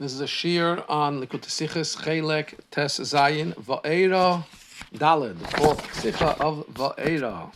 [0.00, 4.46] This is a shiur on Likut Sichas Chelek Tes Zayin Va'era
[4.92, 7.52] the fourth Sicha of Va'era.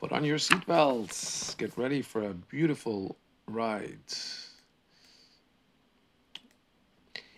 [0.00, 1.54] Put on your seatbelts.
[1.58, 3.98] Get ready for a beautiful ride.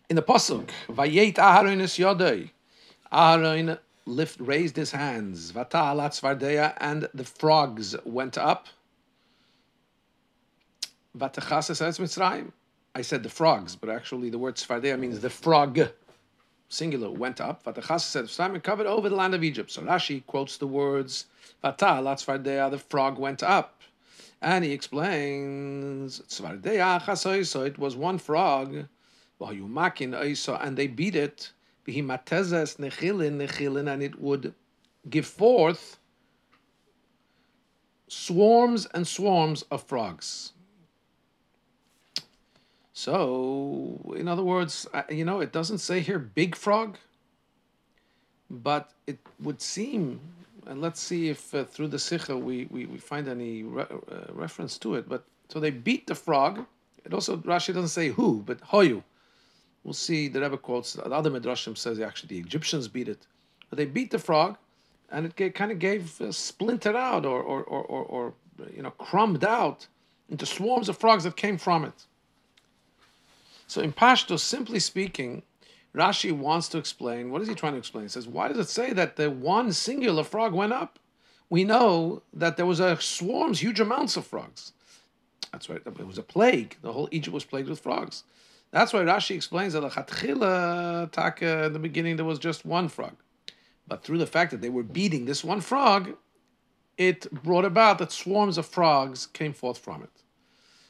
[0.08, 2.50] In the pasuk, Vayet Aharon es Yodei,
[3.12, 5.50] Aharon lift raised his hands.
[5.50, 8.68] Vata'alat Svardeya, and the frogs went up.
[11.18, 12.52] Vatachas es Mitzrayim
[12.98, 15.78] I said the frogs, but actually the word Sfardeya means the frog,
[16.68, 17.62] singular, went up.
[17.62, 19.70] Vatachas said Simon covered over the land of Egypt.
[19.70, 21.26] So Rashi quotes the words
[21.62, 23.82] Vata lat Sfardeya, the frog went up.
[24.42, 28.88] And he explains Sfardeya chasoy, so it was one frog,
[29.40, 31.52] and they beat it,
[31.86, 34.54] nechilin, and it would
[35.08, 36.00] give forth
[38.08, 40.52] swarms and swarms of frogs.
[42.98, 46.98] So, in other words, you know, it doesn't say here big frog,
[48.50, 50.18] but it would seem,
[50.66, 54.32] and let's see if uh, through the Sikha we, we, we find any re- uh,
[54.32, 55.08] reference to it.
[55.08, 56.66] But so they beat the frog.
[57.04, 59.04] It also, Rashi doesn't say who, but Hoyu.
[59.84, 63.28] We'll see, the Rebbe quotes, the other Midrashim says actually the Egyptians beat it.
[63.70, 64.56] But they beat the frog,
[65.12, 68.34] and it kind of gave, uh, splintered out or, or, or, or, or,
[68.74, 69.86] you know, crumbed out
[70.28, 71.94] into swarms of frogs that came from it.
[73.68, 75.44] So in Pshuto, simply speaking,
[75.94, 77.30] Rashi wants to explain.
[77.30, 78.04] What is he trying to explain?
[78.04, 80.98] He says, why does it say that the one singular frog went up?
[81.50, 84.72] We know that there was a swarms, huge amounts of frogs.
[85.52, 85.80] That's right.
[85.84, 86.76] It was a plague.
[86.82, 88.24] The whole Egypt was plagued with frogs.
[88.70, 93.16] That's why Rashi explains that the taka in the beginning there was just one frog,
[93.86, 96.14] but through the fact that they were beating this one frog,
[96.98, 100.10] it brought about that swarms of frogs came forth from it.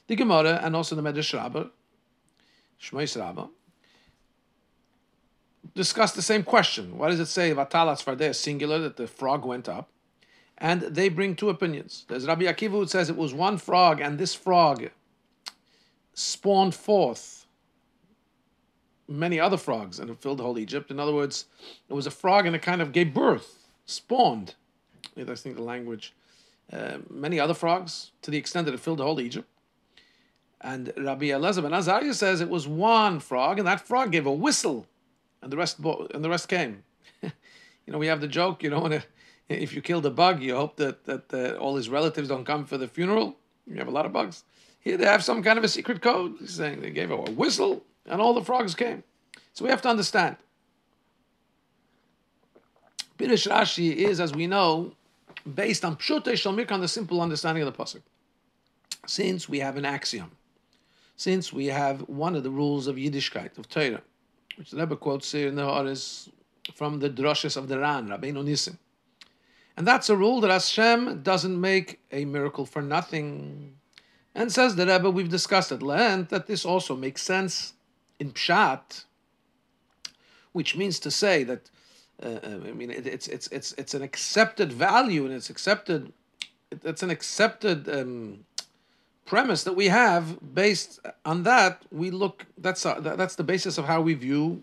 [0.09, 1.69] The Gemara and also the Medrash Rabbah
[2.81, 3.49] Shmois Rabbah,
[5.75, 6.97] discussed the same question.
[6.99, 9.91] What does it say Vatalas Fardeh, singular, that the frog went up?
[10.57, 12.05] And they bring two opinions.
[12.09, 14.91] There's Rabbi Akiva who says it was one frog, and this frog
[16.15, 17.39] spawned forth
[19.09, 20.91] many other frogs and it filled the whole Egypt.
[20.91, 21.47] In other words,
[21.89, 24.55] it was a frog and it kind of gave birth, spawned.
[25.17, 26.15] I think the language.
[26.71, 29.49] Uh, many other frogs to the extent that it filled the whole Egypt.
[30.61, 34.33] And Rabbi Elazar ben Azariah says it was one frog, and that frog gave a
[34.33, 34.87] whistle,
[35.41, 36.83] and the rest and the rest came.
[37.23, 37.31] you
[37.87, 39.01] know, we have the joke, you know,
[39.49, 42.65] if you kill the bug, you hope that that uh, all his relatives don't come
[42.65, 43.37] for the funeral.
[43.67, 44.45] You have a lot of bugs.
[44.81, 46.37] Here they have some kind of a secret code.
[46.41, 49.05] He's saying they gave a whistle, and all the frogs came.
[49.53, 50.37] So we have to understand.
[53.17, 54.93] Pirush Rashi is, as we know,
[55.55, 58.03] based on Pshutei Shalmik on the simple understanding of the pasuk.
[59.07, 60.31] Since we have an axiom
[61.19, 64.03] since we have one of the rules of Yiddishkeit, of Torah,
[64.57, 66.31] which the Rebbe quotes here in the Horis
[66.75, 68.79] from the drushes of the Ran, Rabbeinu Nissim.
[69.77, 73.75] And that's a rule that Hashem doesn't make a miracle for nothing.
[74.33, 77.73] And says the Rebbe, we've discussed at length that this also makes sense
[78.21, 79.05] in Pshat,
[80.53, 81.69] which means to say that,
[82.23, 86.13] uh I mean, it, it's, it's, it's, it's an accepted value and it's accepted,
[86.71, 88.45] it, it's an accepted um,
[89.29, 92.47] premise that we have, based on that, we look.
[92.57, 94.63] That's uh, that's the basis of how we view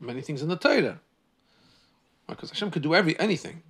[0.00, 1.00] many things in the Torah.
[2.26, 3.62] Because Hashem could do every anything,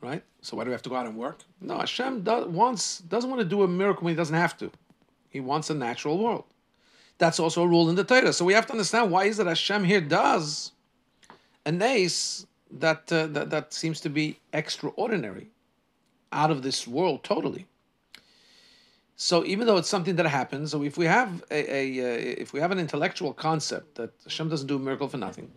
[0.00, 0.22] right?
[0.42, 1.38] So why do we have to go out and work?
[1.60, 4.70] No, Hashem does, wants doesn't want to do a miracle when He doesn't have to.
[5.30, 6.44] He wants a natural world.
[7.18, 8.32] That's also a rule in the Torah.
[8.32, 10.72] So we have to understand why is it Hashem here does
[11.66, 15.50] a nace that, uh, that that seems to be extraordinary,
[16.32, 17.66] out of this world totally.
[19.22, 22.54] So even though it's something that happens, so if we have a, a uh, if
[22.54, 25.52] we have an intellectual concept that Hashem doesn't do a miracle for nothing,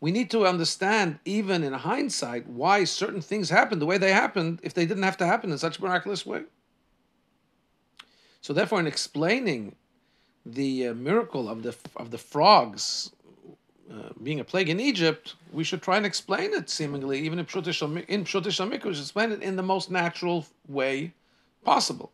[0.00, 4.58] we need to understand, even in hindsight, why certain things happened the way they happened
[4.64, 6.42] if they didn't have to happen in such a miraculous way.
[8.40, 9.76] So therefore, in explaining
[10.44, 13.12] the uh, miracle of the of the frogs
[13.88, 17.46] uh, being a plague in Egypt, we should try and explain it seemingly, even in
[17.46, 21.14] Pshutish in Pshutish explain it in the most natural way
[21.62, 22.10] possible.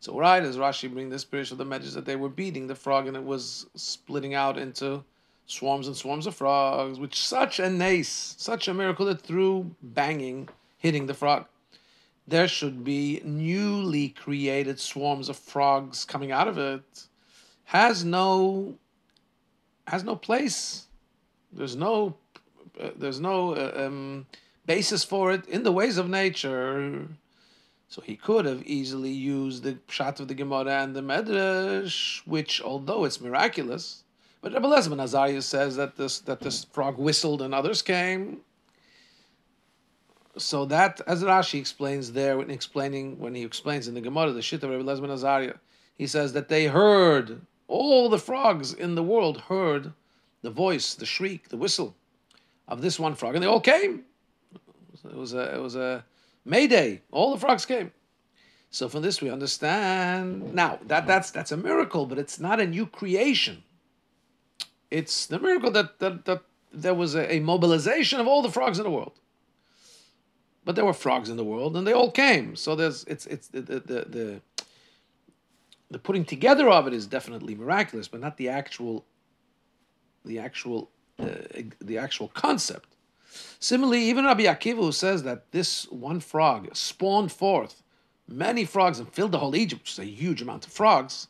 [0.00, 2.74] So right as Rashi bring this picture of the Medrash that they were beating the
[2.74, 5.04] frog and it was splitting out into
[5.46, 10.48] swarms and swarms of frogs, which such a nace, such a miracle that through banging,
[10.78, 11.44] hitting the frog,
[12.26, 17.06] there should be newly created swarms of frogs coming out of it,
[17.64, 18.76] has no
[19.86, 20.86] has no place.
[21.52, 22.16] There's no
[22.80, 24.26] uh, there's no uh, um,
[24.64, 27.08] basis for it in the ways of nature.
[27.90, 32.62] So he could have easily used the pshat of the Gemara and the Medrash, which,
[32.62, 34.04] although it's miraculous,
[34.40, 38.42] but Rebbe Elazar ben Azariah says that this that this frog whistled and others came.
[40.38, 44.40] So that, as Rashi explains there, when explaining when he explains in the Gemara the
[44.40, 45.54] shit of Rebbe Elazar ben Azariah,
[45.98, 49.92] he says that they heard all the frogs in the world heard
[50.42, 51.96] the voice, the shriek, the whistle
[52.68, 54.04] of this one frog, and they all came.
[55.04, 56.04] It was a it was a
[56.44, 57.02] Mayday.
[57.10, 57.92] All the frogs came.
[58.70, 62.66] So from this we understand now that that's that's a miracle, but it's not a
[62.66, 63.64] new creation.
[64.90, 66.42] It's the miracle that that, that
[66.72, 69.18] there was a, a mobilization of all the frogs in the world.
[70.64, 72.54] But there were frogs in the world, and they all came.
[72.54, 74.40] So there's it's it's the the the, the,
[75.90, 79.04] the putting together of it is definitely miraculous, but not the actual
[80.24, 81.26] the actual uh,
[81.80, 82.94] the actual concept.
[83.58, 87.82] Similarly, even Rabbi Akiva, who says that this one frog spawned forth
[88.28, 91.28] many frogs and filled the whole Egypt, which is a huge amount of frogs,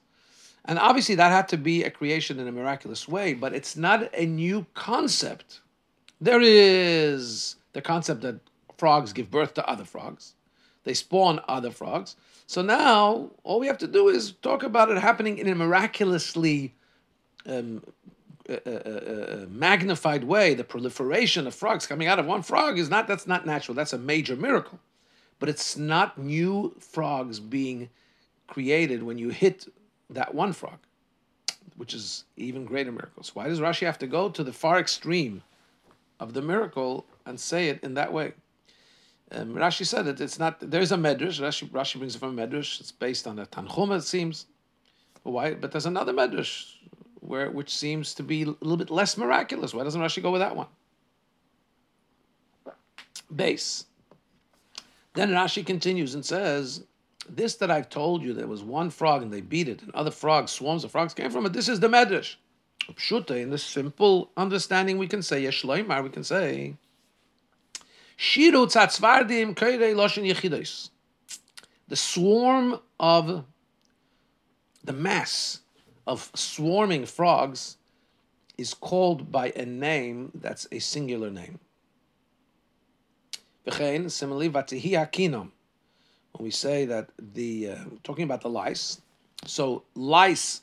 [0.65, 4.11] and obviously that had to be a creation in a miraculous way, but it's not
[4.15, 5.61] a new concept.
[6.21, 8.41] There is the concept that
[8.77, 10.35] frogs give birth to other frogs,
[10.85, 12.17] they spawn other frogs.
[12.47, 16.75] So now all we have to do is talk about it happening in a miraculously
[17.47, 17.83] um,
[19.49, 23.47] magnified way, the proliferation of frogs coming out of one frog is not that's not
[23.47, 23.75] natural.
[23.75, 24.81] That's a major miracle,
[25.39, 27.91] but it's not new frogs being
[28.47, 29.67] created when you hit
[30.11, 30.79] that one frog,
[31.77, 33.35] which is even greater miracles.
[33.35, 35.43] Why does Rashi have to go to the far extreme
[36.19, 38.33] of the miracle and say it in that way?
[39.33, 40.21] Um, Rashi said it.
[40.21, 40.59] It's not.
[40.61, 41.41] There's a medrash.
[41.41, 42.81] Rashi, Rashi brings it from a medrash.
[42.81, 43.99] It's based on a tanchuma.
[43.99, 44.47] It seems.
[45.23, 45.55] Why?
[45.55, 46.75] But there's another medrash
[47.21, 49.75] where which seems to be a little bit less miraculous.
[49.75, 50.67] Why doesn't Rashi go with that one?
[53.35, 53.85] Base.
[55.15, 56.85] Then Rashi continues and says,
[57.29, 60.11] This that I've told you, there was one frog and they beat it, and other
[60.11, 61.53] frogs, swarms of frogs came from it.
[61.53, 62.37] This is the Medrash.
[63.31, 66.77] In the simple understanding, we can say, Yeshloimar, we can say,
[68.19, 68.67] Shiru
[69.95, 70.91] loshin.
[71.89, 73.45] The swarm of
[74.85, 75.61] the mass
[76.07, 77.77] of swarming frogs
[78.59, 81.59] is called by a name that's a singular name.
[84.09, 85.51] Similarly, When
[86.39, 89.01] we say that the uh, talking about the lice,
[89.47, 90.63] so lice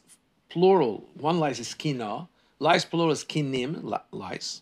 [0.49, 2.27] plural, one lice is kina,
[2.59, 4.61] lice plural is kinim, lice.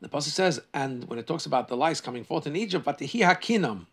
[0.00, 3.22] The passage says, and when it talks about the lice coming forth in Egypt, vatihi
[3.22, 3.86] hakinam,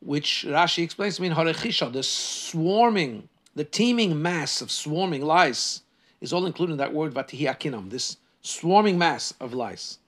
[0.00, 5.82] which Rashi explains to mean harechisha, the swarming the teeming mass of swarming lice
[6.20, 9.98] is all included in that word vatihi this swarming mass of lice.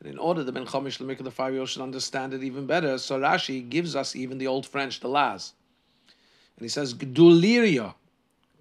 [0.00, 3.20] And in order the Ben Chomish Lemik the five-year-old, should understand it even better, so
[3.20, 5.52] Rashi gives us even the old French, the las.
[6.56, 7.94] And he says gduliria,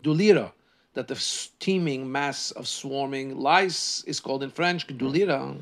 [0.03, 0.51] dulira,
[0.93, 1.15] that the
[1.59, 5.59] teeming mass of swarming lice is called in French gdulira.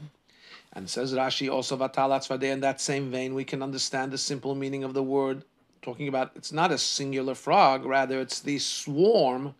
[0.73, 4.83] And says Rashi also vatalat in that same vein we can understand the simple meaning
[4.83, 5.43] of the word
[5.81, 9.55] talking about it's not a singular frog, rather it's the swarm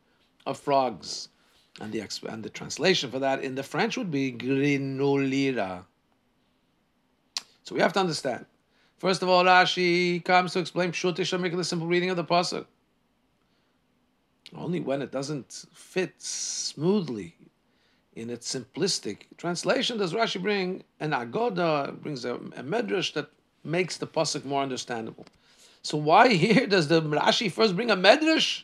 [0.46, 1.30] of frogs.
[1.82, 5.86] And the exp- and the translation for that in the French would be grinolira.
[7.64, 8.46] So we have to understand.
[8.98, 12.66] First of all, Rashi comes to explain Pshutish make the simple reading of the pasuk.
[14.56, 17.36] Only when it doesn't fit smoothly
[18.16, 23.30] in its simplistic translation does Rashi bring an agoda, brings a, a medrash that
[23.64, 25.26] makes the pasuk more understandable.
[25.82, 28.64] So why here does the Rashi first bring a medrash?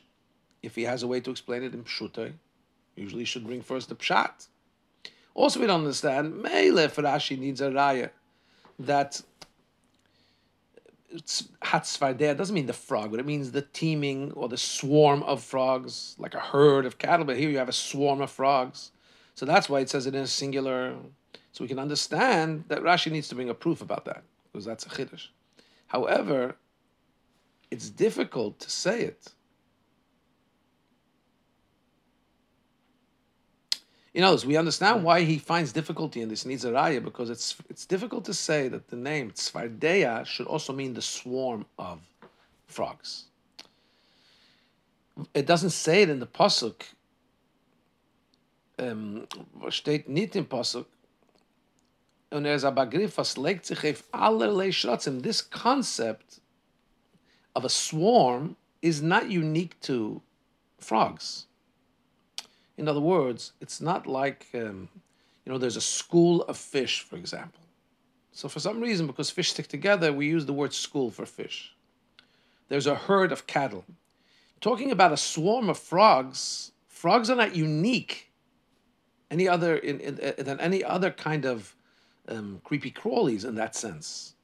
[0.62, 2.34] If he has a way to explain it in pshutai,
[2.95, 4.48] usually he should bring first the pshat.
[5.34, 6.41] Also, we don't understand.
[6.41, 8.10] Mele Rashi needs a raya
[8.79, 9.22] that
[11.62, 16.15] hatzvardeh doesn't mean the frog, but it means the teeming or the swarm of frogs,
[16.17, 17.25] like a herd of cattle.
[17.25, 18.91] But here you have a swarm of frogs,
[19.36, 20.95] so that's why it says it in a singular.
[21.51, 24.86] So we can understand that Rashi needs to bring a proof about that because that's
[24.86, 25.27] a chiddush.
[25.88, 26.57] However,
[27.72, 29.31] it's difficult to say it.
[34.13, 37.57] You know, we understand why he finds difficulty in this needs a raya because it's
[37.69, 42.00] it's difficult to say that the name Tzvardeya should also mean the swarm of
[42.65, 43.25] frogs.
[45.34, 46.84] It doesn't say it in the pasuk.
[48.79, 49.27] Um,
[49.69, 50.86] steht nicht pasuk.
[52.31, 53.79] Und er ist aber was legt sich.
[55.22, 56.41] This concept
[57.55, 60.21] of a swarm is not unique to
[60.79, 61.45] frogs.
[62.77, 64.89] In other words, it's not like, um,
[65.45, 67.62] you know, there's a school of fish, for example.
[68.31, 71.74] So for some reason, because fish stick together, we use the word school for fish.
[72.67, 73.85] there's a herd of cattle.
[74.59, 78.31] Talking about a swarm of frogs, frogs are not unique
[79.31, 81.75] any other in, in, in than any other kind of
[82.27, 84.35] um, creepy crawlies in that sense.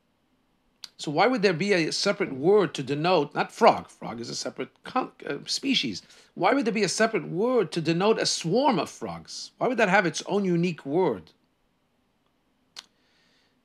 [1.01, 3.89] So why would there be a separate word to denote not frog?
[3.89, 6.03] Frog is a separate con- uh, species.
[6.35, 9.49] Why would there be a separate word to denote a swarm of frogs?
[9.57, 11.31] Why would that have its own unique word?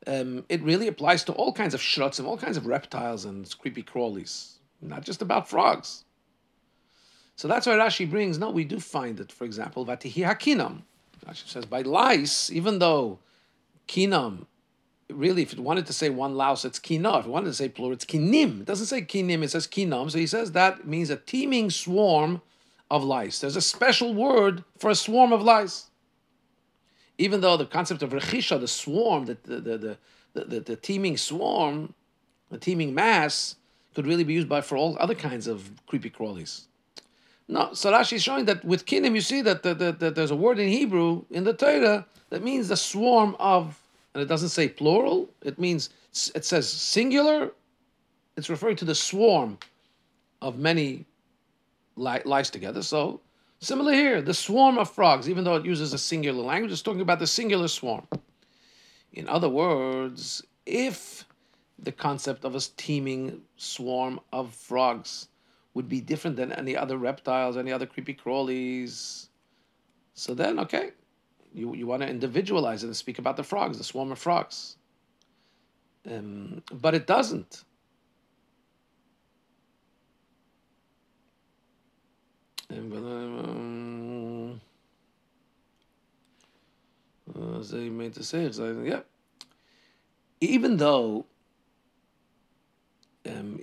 [0.07, 3.55] Um, it really applies to all kinds of shruts and all kinds of reptiles and
[3.59, 6.05] creepy crawlies, not just about frogs.
[7.35, 8.39] So that's why Rashi brings.
[8.39, 9.31] No, we do find it.
[9.31, 10.85] For example, vatihi hakinam.
[11.27, 13.19] Rashi says by lice, even though
[13.89, 14.47] kinam,
[15.11, 17.19] really, if it wanted to say one louse, it's kina.
[17.19, 18.61] If it wanted to say plural, it's kinim.
[18.61, 20.11] It doesn't say kinim, it says kinam.
[20.11, 22.43] So he says that means a teeming swarm
[22.91, 23.41] of lice.
[23.41, 25.91] There's a special word for a swarm of lice.
[27.19, 29.97] Even though the concept of rechisha, the swarm, the, the,
[30.35, 31.95] the, the, teeming swarm,
[32.51, 33.57] the teeming mass,
[33.95, 36.65] could really be used by for all other kinds of creepy crawlies.
[37.49, 40.37] No, so Rashi is showing that with kinim, you see that, that, that there's a
[40.37, 43.81] word in Hebrew in the Torah that means the swarm of,
[44.17, 45.29] and it doesn't say plural.
[45.43, 45.91] It means
[46.35, 47.53] it says singular.
[48.39, 49.59] It's referring to the swarm
[50.41, 51.05] of many
[51.97, 52.83] li- lies together.
[52.83, 53.21] So
[53.61, 57.03] similar here, the swarm of frogs, even though it uses a singular language, it's talking
[57.03, 58.09] about the singular swarm.
[59.13, 61.27] In other words, if
[61.79, 65.29] the concept of a teeming swarm of frogs
[65.75, 69.29] would be different than any other reptiles, any other creepy crawlies.
[70.15, 70.93] So then, okay,
[71.57, 74.77] you, you want to individualize it and speak about the frogs, the swarm of frogs.
[76.09, 77.65] Um, but it doesn't.
[82.71, 84.61] Um,
[87.35, 88.51] uh, they made to say,
[88.85, 89.01] yeah.
[90.41, 91.25] Even though
[93.27, 93.59] um,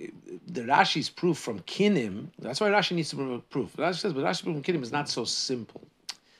[0.48, 3.76] the Rashi's proof from Kinim, that's why Rashi needs to a proof.
[3.76, 5.86] Rashi says, but Rashi's proof from Kinim is not so simple.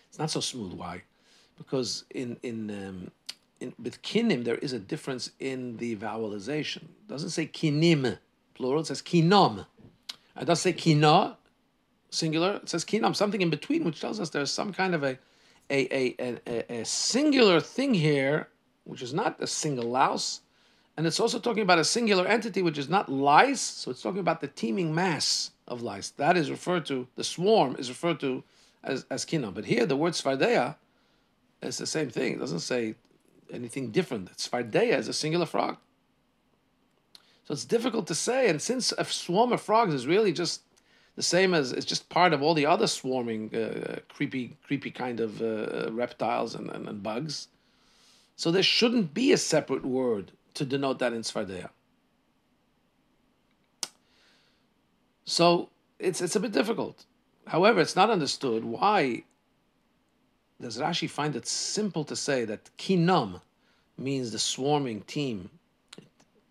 [0.08, 0.72] It's not so smooth.
[0.72, 1.02] Why?
[1.56, 3.10] Because in in, um,
[3.60, 6.84] in with Kinim there is a difference in the vowelization.
[6.84, 8.18] It doesn't say Kinim
[8.54, 8.80] plural.
[8.80, 9.66] It says Kinom.
[10.40, 11.36] It doesn't say Kina
[12.10, 12.56] singular.
[12.56, 13.14] It says Kinom.
[13.14, 15.18] Something in between, which tells us there's some kind of a
[15.70, 18.48] a, a, a, a singular thing here,
[18.84, 20.40] which is not a single louse
[20.96, 23.60] and it's also talking about a singular entity, which is not lice.
[23.60, 26.10] So it's talking about the teeming mass of lice.
[26.10, 28.44] That is referred to, the swarm is referred to
[28.82, 29.54] as, as kinam.
[29.54, 30.76] But here, the word svardeya
[31.68, 32.34] is the same thing.
[32.34, 32.94] It doesn't say
[33.52, 34.36] anything different.
[34.36, 35.76] Svardeya is a singular frog.
[37.44, 38.48] So it's difficult to say.
[38.48, 40.62] And since a swarm of frogs is really just
[41.16, 45.20] the same as it's just part of all the other swarming, uh, creepy, creepy kind
[45.20, 47.48] of uh, reptiles and, and, and bugs.
[48.36, 51.68] So there shouldn't be a separate word to denote that in Svardeya.
[55.24, 57.04] So it's it's a bit difficult.
[57.46, 59.24] However, it's not understood why
[60.64, 63.42] does Rashi find it simple to say that kinam
[63.98, 65.50] means the swarming team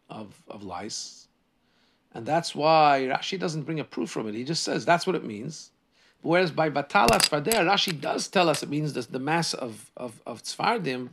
[0.08, 1.28] of, of lice.
[2.14, 4.36] And that's why Rashi doesn't bring a proof from it.
[4.36, 5.72] He just says that's what it means.
[6.22, 10.22] Whereas by Batala Tzfardeya, Rashi does tell us it means the, the mass of, of,
[10.28, 11.10] of Tzfardim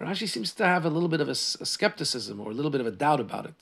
[0.00, 2.80] Rashi seems to have a little bit of a, a, skepticism or a little bit
[2.80, 3.54] of a doubt about it.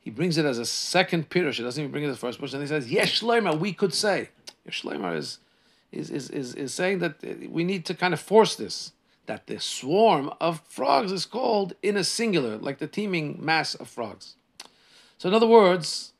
[0.00, 1.54] He brings it as a second pirush.
[1.54, 2.52] He doesn't even bring it as first push.
[2.52, 4.30] And he says, "Yes, Shloima, we could say."
[4.66, 5.38] Yes, Shloima is,
[5.94, 8.92] is, is, is, is saying that we need to kind of force this.
[9.26, 13.88] That the swarm of frogs is called in a singular, like the teeming mass of
[13.88, 14.34] frogs.
[15.16, 16.12] So, in other words,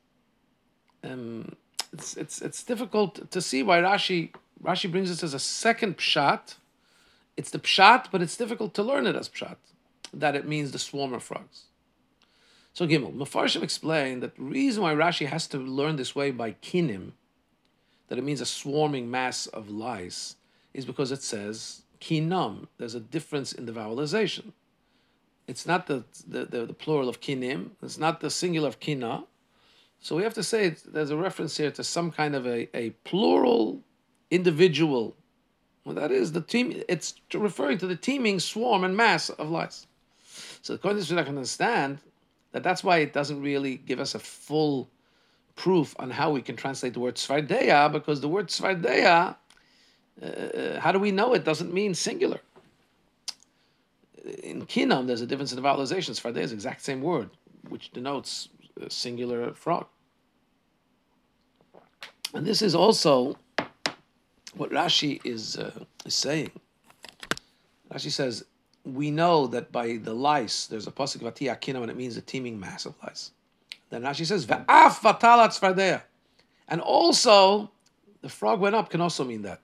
[1.03, 1.55] um,
[1.93, 6.55] it's, it's, it's difficult to see why Rashi Rashi brings this as a second pshat
[7.37, 9.57] it's the pshat, but it's difficult to learn it as pshat,
[10.13, 11.65] that it means the swarm of frogs.
[12.73, 16.53] So Gimel, Mefarshim explained that the reason why Rashi has to learn this way by
[16.53, 17.13] kinim,
[18.09, 20.37] that it means a swarming mass of lice,
[20.73, 22.67] is because it says kinam.
[22.79, 24.53] There's a difference in the vowelization.
[25.47, 29.25] It's not the, the, the, the plural of kinim, it's not the singular of kina.
[30.01, 32.91] So we have to say there's a reference here to some kind of a, a
[33.05, 33.81] plural
[34.31, 35.17] individual
[35.85, 36.83] well, that is the team.
[36.89, 39.87] It's referring to the teeming swarm and mass of lice.
[40.63, 41.99] So according to this, going to understand
[42.53, 44.89] that that's why it doesn't really give us a full
[45.57, 49.37] proof on how we can translate the word svardeya, because the word svardeya,
[50.23, 52.41] uh, how do we know it doesn't mean singular?
[54.43, 56.11] In kinam, there's a difference in the vowelization.
[56.11, 57.31] Svardeya is the exact same word,
[57.69, 58.49] which denotes
[58.81, 59.87] a singular frog.
[62.33, 63.37] And this is also
[64.57, 66.51] what Rashi is, uh, is saying.
[67.93, 68.45] Rashi says,
[68.85, 72.21] we know that by the lice, there's a pasuk of Atiyah and it means a
[72.21, 73.31] teeming mass of lice.
[73.91, 76.03] Then Rashi says, Ve'af vatalat tzvardeya.
[76.69, 77.71] And also,
[78.23, 79.61] the frog went up can also mean that.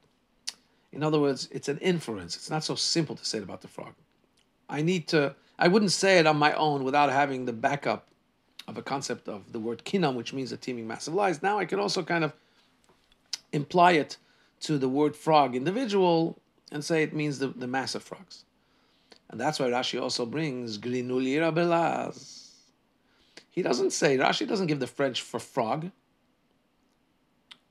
[0.92, 2.36] In other words, it's an inference.
[2.36, 3.94] It's not so simple to say it about the frog.
[4.68, 8.08] I need to, I wouldn't say it on my own without having the backup
[8.68, 11.42] of a concept of the word kinam, which means a teeming mass of lies.
[11.42, 12.32] Now I can also kind of
[13.52, 14.16] imply it
[14.60, 16.38] to the word frog individual
[16.70, 18.44] and say it means the, the mass of frogs.
[19.28, 22.39] And that's why Rashi also brings grinulira belaz.
[23.50, 25.90] He doesn't say, Rashi doesn't give the French for frog.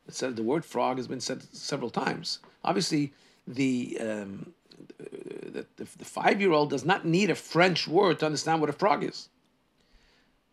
[0.07, 2.39] It said the word frog has been said several times.
[2.63, 3.13] Obviously,
[3.47, 4.53] the um,
[4.97, 8.69] the, the, the five year old does not need a French word to understand what
[8.69, 9.29] a frog is.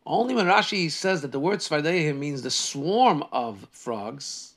[0.05, 4.55] Only when Rashi says that the word Svardehim means the swarm of frogs,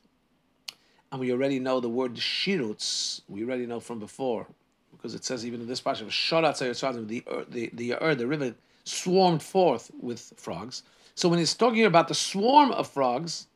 [1.11, 4.45] and we already know the word shirutz, we already know from before,
[4.91, 8.53] because it says even in this passage, the the the the river
[8.89, 10.84] swarmed forth with frogs.
[11.15, 13.48] So when he's talking about the swarm of frogs,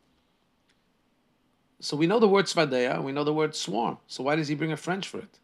[1.80, 3.98] so we know the word Svardeya, we know the word swarm.
[4.08, 5.40] So why does he bring a French for it?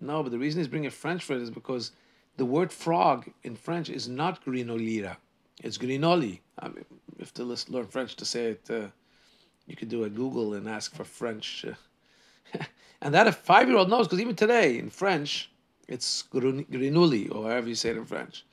[0.00, 1.92] No, but the reason he's bringing a French for it is because
[2.36, 5.16] the word frog in French is not grinolira.
[5.62, 6.40] It's grinoli.
[6.58, 6.84] I mean,
[7.18, 8.70] you to learn French to say it.
[8.70, 8.88] Uh,
[9.66, 11.64] you could do a Google and ask for French.
[11.64, 12.58] Uh,
[13.02, 15.50] and that a five year old knows, because even today in French,
[15.88, 18.44] it's grinuli, or however you say it in French.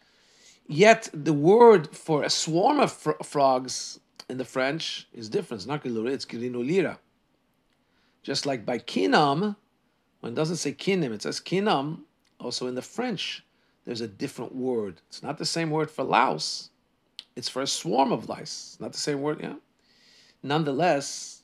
[0.71, 3.99] Yet the word for a swarm of fr- frogs
[4.29, 5.61] in the French is different.
[5.61, 6.99] It's not grinuli, it's grinolira.
[8.21, 9.55] Just like by kinam,
[10.19, 12.01] when it doesn't say kinim, it says kinam.
[12.39, 13.43] Also in the French,
[13.83, 15.01] there's a different word.
[15.07, 16.69] It's not the same word for louse.
[17.35, 18.73] It's for a swarm of lice.
[18.73, 19.55] It's Not the same word, yeah.
[20.43, 21.41] Nonetheless,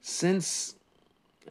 [0.00, 0.74] since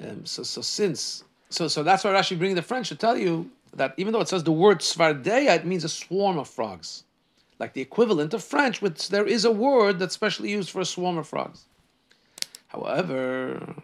[0.02, 3.50] um, so so since so so that's why Rashi bringing the French to tell you
[3.74, 7.04] that even though it says the word svardeya, it means a swarm of frogs,
[7.60, 10.86] like the equivalent of French, which there is a word that's specially used for a
[10.86, 11.66] swarm of frogs.
[12.68, 13.76] However,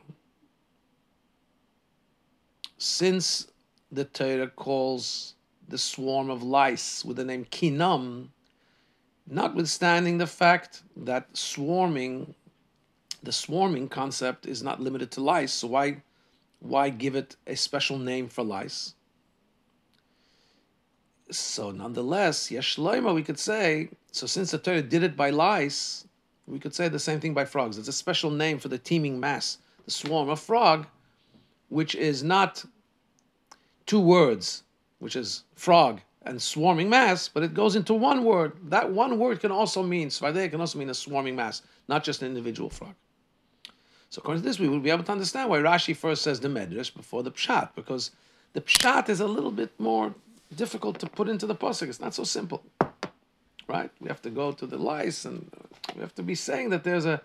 [2.78, 3.48] since
[3.92, 5.36] the Torah calls
[5.68, 8.28] the swarm of lice with the name kinam,
[9.28, 12.36] notwithstanding the fact that swarming,
[13.24, 16.04] the swarming concept is not limited to lice, so why,
[16.60, 18.94] why give it a special name for lice?
[21.32, 26.08] So nonetheless, Yeshloima, we could say, so since the Torah did it by lice,
[26.48, 27.78] we could say the same thing by frogs.
[27.78, 30.86] It's a special name for the teeming mass, the swarm of frog,
[31.70, 32.64] which is not
[33.86, 34.64] two words,
[35.00, 38.54] which is frog and swarming mass, but it goes into one word.
[38.70, 42.22] That one word can also mean, Svadeh can also mean a swarming mass, not just
[42.22, 42.94] an individual frog.
[44.10, 46.48] So according to this, we will be able to understand why Rashi first says the
[46.48, 48.12] Medrash before the Pshat, because
[48.54, 50.14] the Pshat is a little bit more
[50.56, 51.90] difficult to put into the Pasuk.
[51.90, 52.64] It's not so simple,
[53.68, 53.92] right?
[54.00, 55.52] We have to go to the lice, and
[55.96, 57.22] we have to be saying that there's a,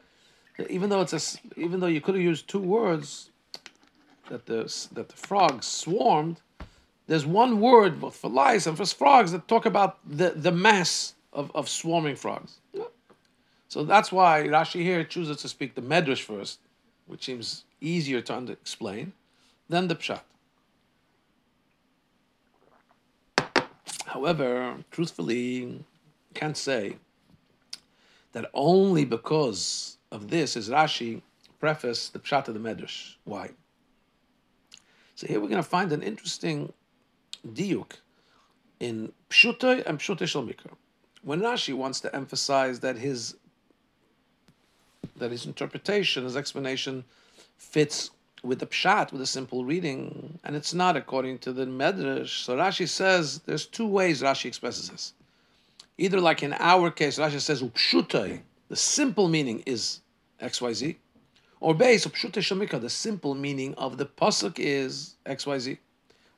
[0.69, 1.21] even though it's a,
[1.57, 3.31] even though you could have used two words,
[4.29, 4.63] that the
[4.93, 6.41] that the frogs swarmed,
[7.07, 11.15] there's one word both for lice and for frogs that talk about the, the mass
[11.33, 12.59] of, of swarming frogs.
[13.69, 16.59] So that's why Rashi here chooses to speak the Medrash first,
[17.07, 19.13] which seems easier to explain,
[19.69, 20.21] than the Pshat.
[24.11, 25.85] However, truthfully,
[26.35, 26.97] can't say
[28.33, 31.23] that only because of this is Rashi
[31.61, 33.15] preface the Pshat of the Medrash.
[33.23, 33.51] Why?
[35.15, 36.73] So here we're going to find an interesting
[37.47, 37.93] diuk
[38.81, 40.73] in Pshutay and Pshutay Shal Mikra.
[41.23, 43.37] When Rashi wants to emphasize that his
[45.19, 47.05] that his interpretation, his explanation
[47.59, 48.11] fits
[48.43, 52.45] with the pshat, with a simple reading, and it's not according to the medrash.
[52.45, 55.13] So Rashi says there's two ways Rashi expresses this.
[55.99, 60.01] Either like in our case, Rashi says upshutai, the simple meaning is
[60.41, 60.97] X Y Z,
[61.61, 65.79] or base upshutai shamika, the simple meaning of the pasuk is X Y Z.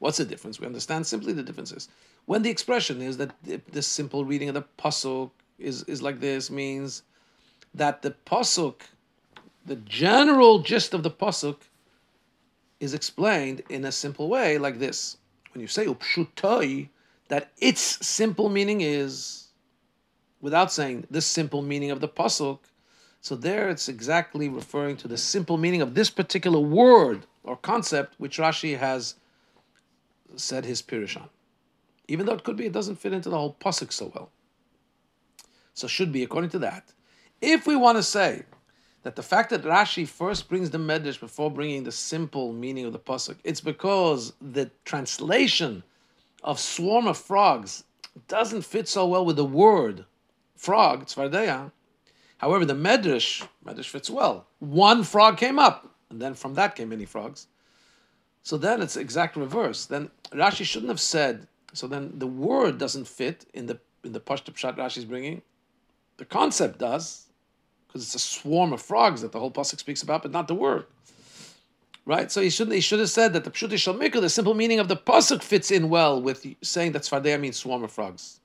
[0.01, 0.59] What's the difference?
[0.59, 1.88] We understand simply the differences.
[2.27, 6.51] When the expression is that the, simple reading of the pasuk is, is like this,
[6.51, 7.03] means
[7.75, 8.81] that the pasuk,
[9.65, 11.57] the general gist of the pasuk,
[12.83, 15.16] is explained in a simple way like this.
[15.55, 16.88] When you say upshutai,
[17.29, 19.49] that its simple meaning is,
[20.40, 22.59] without saying the simple meaning of the pasuk,
[23.21, 28.16] so there it's exactly referring to the simple meaning of this particular word or concept
[28.18, 29.14] which Rashi has
[30.35, 31.16] said his Pirush
[32.09, 34.31] Even though it could be, it doesn't fit into the whole pasuk so well.
[35.73, 36.92] So should be according to that.
[37.40, 38.42] If we want to say
[39.03, 42.93] that the fact that Rashi first brings the medrash before bringing the simple meaning of
[42.93, 45.83] the pasuk, it's because the translation
[46.43, 47.85] of swarm of frogs
[48.29, 50.05] doesn't fit so well with the word
[50.57, 51.73] frog, tzvardeya.
[52.38, 54.47] However, the medrash, medrash fits well.
[54.59, 57.47] One frog came up, and then from that came many frogs.
[58.43, 59.87] So then it's exact reverse.
[59.87, 61.47] Then Rashi shouldn't have said.
[61.73, 65.43] So then the word doesn't fit in the in the pshuto pshat Rashi's bringing.
[66.17, 67.29] The concept does,
[67.92, 70.55] because it's a swarm of frogs that the whole pasuk speaks about, but not the
[70.55, 70.87] word.
[72.07, 72.33] Right?
[72.33, 72.74] So he shouldn't.
[72.74, 75.70] He should have said that the pshuti shalmika, the simple meaning of the pasuk, fits
[75.70, 78.40] in well with saying that svardeya means swarm of frogs.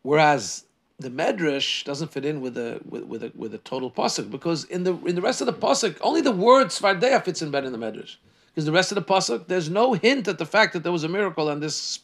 [0.00, 0.64] Whereas
[0.98, 4.64] the medrash doesn't fit in with the with with a, with a total pasuk because
[4.64, 7.66] in the in the rest of the pasuk only the word svardeya fits in better
[7.66, 10.72] in the medrash because the rest of the pasuk there's no hint at the fact
[10.72, 12.00] that there was a miracle and this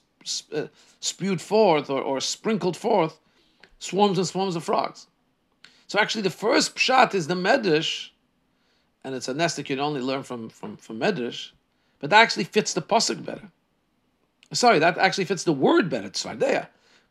[0.53, 0.67] uh,
[1.01, 3.21] spewed forth or, or sprinkled forth
[3.79, 5.07] swarms and swarms of frogs.
[5.87, 8.11] So actually, the first pshat is the medrash,
[9.05, 11.53] and it's a nest that you can only learn from from from medrash,
[11.99, 13.51] but that actually fits the pasuk better.
[14.53, 16.07] Sorry, that actually fits the word better.
[16.07, 16.69] It's svardeya.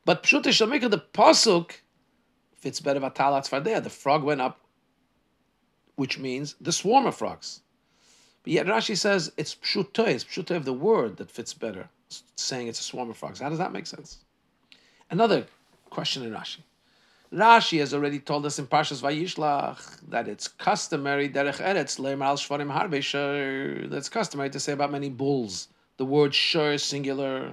[0.08, 1.82] But Pshute Shamika, the Pasuk,
[2.56, 3.84] fits better Vatalat Svardeya.
[3.84, 4.62] The frog went up,
[5.98, 7.60] which means the swarm of frogs.
[8.42, 11.90] But yet Rashi says it's Pshute, it's Pshute of the word that fits better,
[12.38, 13.42] saying it's a swarm of frogs.
[13.42, 14.20] How does that make sense?
[15.12, 15.46] Another
[15.98, 16.62] question in Rashi.
[17.34, 19.80] Rashi has already told us in Parshas Vayishlach
[20.10, 21.94] that it's customary derech eretz
[22.30, 25.70] al shvarim harbe That's customary to say about many bulls.
[25.98, 27.50] The word shur singular,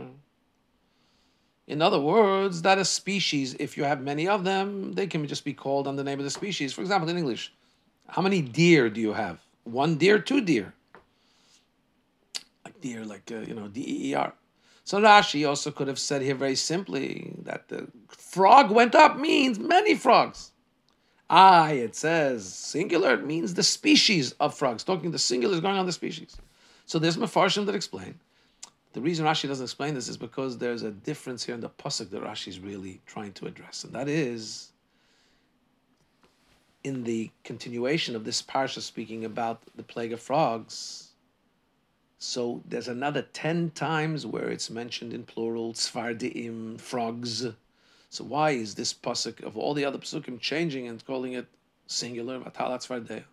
[1.66, 5.44] in other words, that a species, if you have many of them, they can just
[5.50, 6.74] be called on the name of the species.
[6.74, 7.50] For example, in English,
[8.08, 9.38] how many deer do you have?
[9.64, 10.74] One deer, two deer.
[12.62, 14.34] Like deer, like, uh, you know, D E E R.
[14.84, 19.58] So Rashi also could have said here very simply that the frog went up means
[19.58, 20.52] many frogs.
[21.30, 24.84] I, it says singular, it means the species of frogs.
[24.84, 26.36] Talking the singular is going on the species.
[26.84, 28.20] So there's Mefarshim that explain
[28.94, 32.10] the reason Rashi doesn't explain this is because there's a difference here in the pasuk
[32.10, 34.70] that Rashi is really trying to address, and that is
[36.84, 41.03] in the continuation of this parsha speaking about the plague of frogs.
[42.26, 47.46] So there's another ten times where it's mentioned in plural, tzvardim, frogs.
[48.08, 51.46] So why is this pasuk of all the other pasukim changing and calling it
[51.86, 53.24] singular, vatalat tzvardeya?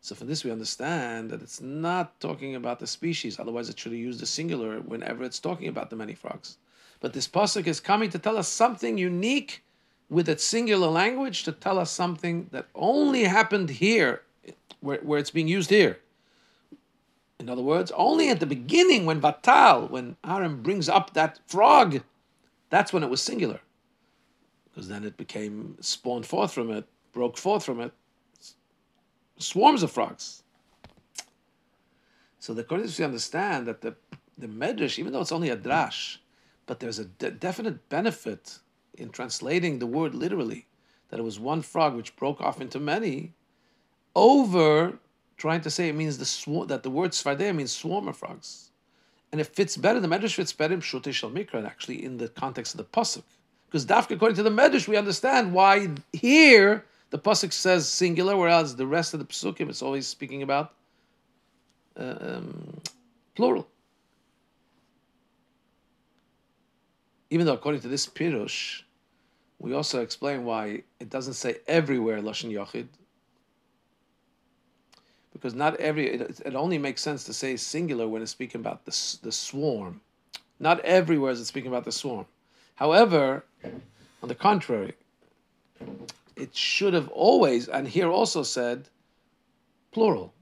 [0.00, 3.40] So from this we understand that it's not talking about the species.
[3.40, 6.58] Otherwise, it should have used the singular whenever it's talking about the many frogs.
[7.00, 9.64] But this pasuk is coming to tell us something unique
[10.08, 14.22] with its singular language to tell us something that only happened here,
[14.78, 15.98] where, where it's being used here.
[17.38, 22.02] In other words, only at the beginning when Vatal, when Aaron brings up that frog,
[22.70, 23.60] that's when it was singular.
[24.64, 27.92] Because then it became spawned forth from it, broke forth from it,
[29.38, 30.42] swarms of frogs.
[32.38, 33.96] So the Kodesh we understand that the
[34.38, 36.18] the medrash, even though it's only a drash,
[36.66, 38.58] but there's a de- definite benefit
[38.94, 40.66] in translating the word literally,
[41.08, 43.32] that it was one frog which broke off into many,
[44.14, 44.98] over
[45.36, 48.70] trying to say it means the swarm, that the word svardea means swarm of frogs.
[49.32, 52.28] And it fits better, the medrash fits better in Shute Shal Mikra, actually, in the
[52.28, 53.24] context of the Pasuk.
[53.66, 58.76] Because Dafka, according to the medrash, we understand why here the pasuk says singular, whereas
[58.76, 60.74] the rest of the psukim it's always speaking about
[61.98, 62.80] uh, um,
[63.34, 63.66] plural.
[67.30, 68.82] Even though according to this pirush,
[69.58, 72.86] we also explain why it doesn't say everywhere lashon yachid,
[75.36, 78.84] because not every it, it, only makes sense to say singular when it's speaking about
[78.84, 80.00] the the swarm.
[80.58, 82.26] Not everywhere is it speaking about the swarm.
[82.76, 83.44] However,
[84.22, 84.94] on the contrary,
[86.36, 88.88] it should have always, and here also said,
[89.92, 90.32] plural.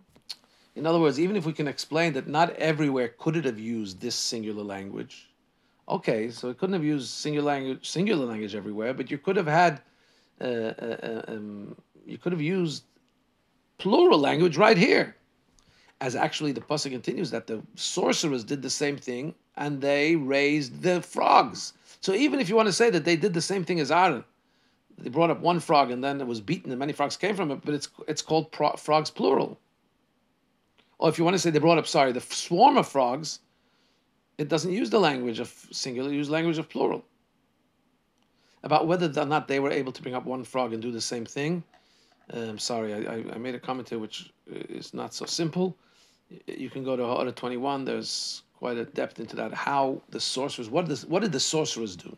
[0.77, 4.01] In other words, even if we can explain that not everywhere could it have used
[4.01, 5.29] this singular language,
[5.89, 9.47] okay, so it couldn't have used singular language, singular language everywhere, but you could have
[9.47, 9.81] had,
[10.41, 11.77] uh, uh, uh um,
[12.07, 12.85] you could have used
[13.79, 15.17] plural language right here.
[16.01, 20.83] As actually the pasuk continues that the sorcerers did the same thing and they raised
[20.83, 21.73] the frogs.
[22.01, 24.25] So even if you want to say that they did the same thing as Aaron,
[24.99, 27.51] they brought up one frog and then it was beaten and many frogs came from
[27.51, 29.59] it, but it's it's called pro- frogs plural.
[30.99, 33.41] Or if you want to say they brought up, sorry, the swarm of frogs,
[34.39, 37.05] it doesn't use the language of singular, it uses language of plural.
[38.63, 41.01] About whether or not they were able to bring up one frog and do the
[41.01, 41.63] same thing,
[42.33, 45.77] um, sorry, I, I, made a comment here which is not so simple.
[46.47, 49.53] You can go to Ha'ara 21, there's quite a depth into that.
[49.53, 52.17] How the sorcerers, what, does, what did the sorcerers do?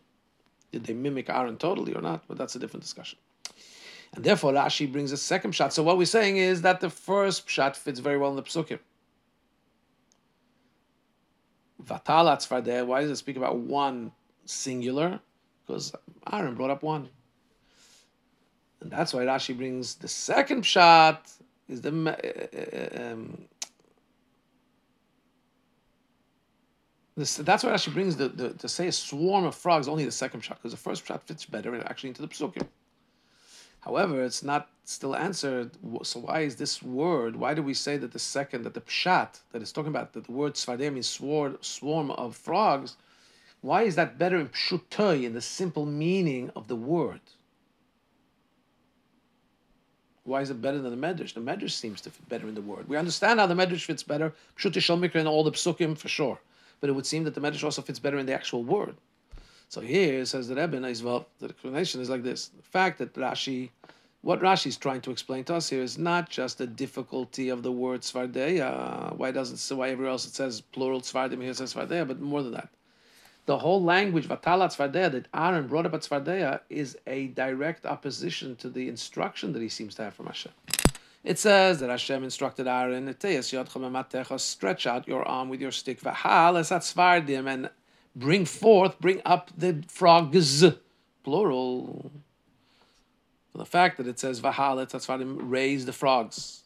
[0.72, 2.24] Did they mimic Aaron totally or not?
[2.28, 3.18] But that's a different discussion.
[4.14, 5.72] And therefore, Rashi brings a second shot.
[5.72, 8.78] So what we're saying is that the first shot fits very well in the psukim.
[11.82, 14.12] Vatalat Tzvardeh, why does it speak about one
[14.44, 15.20] singular?
[15.66, 15.92] because
[16.32, 17.08] Aaron brought up one.
[18.80, 21.30] And that's why Rashi brings the second shot
[21.68, 23.46] is the uh, um,
[27.16, 30.12] this, that's why Rashi brings the, the to say a swarm of frogs only the
[30.12, 32.66] second shot because the first shot fits better actually into the psukim.
[33.80, 35.70] However, it's not still answered.
[36.02, 37.36] So why is this word?
[37.36, 40.24] Why do we say that the second, that the pshat that is talking about, that
[40.24, 42.96] the word svardim means swarm, swarm of frogs?
[43.60, 47.20] Why is that better in pshutoy, in the simple meaning of the word?
[50.26, 51.34] Why is it better than the medrash?
[51.34, 52.88] The medrash seems to fit better in the word.
[52.88, 56.40] We understand how the medrash fits better, pshutoy shalmikra in all the psukim for sure,
[56.80, 58.96] but it would seem that the medrash also fits better in the actual word.
[59.68, 63.14] So here it says the Rebbe well, the explanation is like this: the fact that
[63.14, 63.70] Rashi,
[64.22, 67.62] what Rashi is trying to explain to us here is not just the difficulty of
[67.62, 69.16] the word svardeya.
[69.16, 72.52] Why doesn't why everywhere else it says plural svardim here says svardeya, but more than
[72.52, 72.68] that.
[73.46, 78.56] The whole language vatalat svardeya that Aaron brought up at svardeya is a direct opposition
[78.56, 80.50] to the instruction that he seems to have from Hashem.
[81.22, 83.14] It says that Hashem instructed Aaron,
[84.38, 87.70] stretch out your arm with your stick, and
[88.16, 90.64] bring forth, bring up the frogs,
[91.22, 92.10] plural.
[93.54, 96.62] The fact that it says raise the frogs.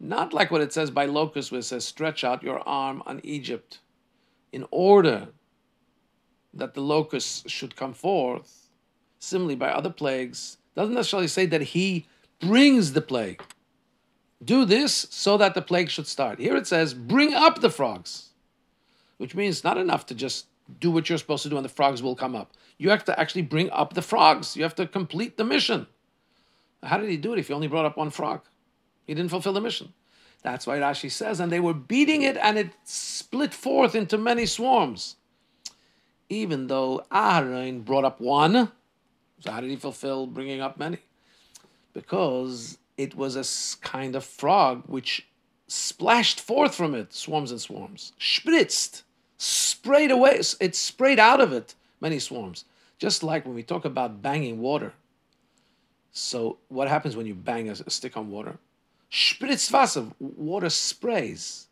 [0.00, 3.20] Not like what it says by locusts, where it says stretch out your arm on
[3.22, 3.78] Egypt
[4.52, 5.28] in order
[6.54, 8.68] that the locusts should come forth.
[9.18, 12.06] Similarly, by other plagues, doesn't necessarily say that he
[12.40, 13.42] brings the plague.
[14.44, 16.40] Do this so that the plague should start.
[16.40, 18.30] Here it says, bring up the frogs
[19.22, 20.46] which means not enough to just
[20.80, 22.54] do what you're supposed to do and the frogs will come up.
[22.76, 24.56] You have to actually bring up the frogs.
[24.56, 25.86] You have to complete the mission.
[26.82, 28.40] How did he do it if he only brought up one frog?
[29.06, 29.92] He didn't fulfill the mission.
[30.42, 34.44] That's why Rashi says, and they were beating it and it split forth into many
[34.44, 35.14] swarms.
[36.32, 38.72] Even though Aaron brought up one,
[39.40, 40.96] so how did he fulfill bringing up many?
[41.92, 43.44] Because it was a
[43.86, 45.26] kind of frog which
[45.66, 49.02] splashed forth from it swarms and swarms, spritzed
[49.36, 52.64] sprayed away, it sprayed out of it many swarms.
[52.98, 54.94] Just like when we talk about banging water.
[56.12, 58.58] So, what happens when you bang a, stick on water?
[59.10, 61.66] Spritzwasser, water sprays.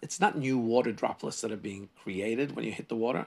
[0.00, 3.26] It's not new water droplets that are being created when you hit the water.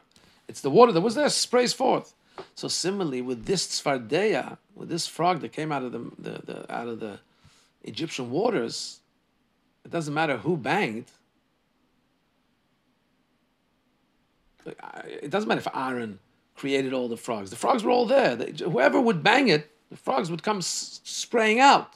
[0.53, 2.13] It's the water that was there, sprays forth.
[2.53, 6.71] So similarly, with this tzvardeya, with this frog that came out of the, the, the
[6.71, 7.17] out of the
[7.81, 8.99] Egyptian waters,
[9.83, 11.05] it doesn't matter who banged.
[15.07, 16.19] it doesn't matter if Aaron
[16.53, 17.49] created all the frogs.
[17.49, 18.35] The frogs were all there.
[18.35, 21.95] whoever would bang it, the frogs would come s- spraying out.